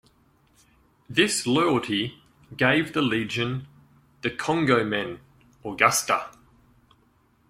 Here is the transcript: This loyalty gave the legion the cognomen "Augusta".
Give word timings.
This 1.07 1.45
loyalty 1.45 2.23
gave 2.57 2.93
the 2.93 3.03
legion 3.03 3.67
the 4.23 4.31
cognomen 4.31 5.19
"Augusta". 5.63 6.29